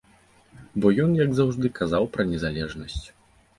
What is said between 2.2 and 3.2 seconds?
незалежнасць.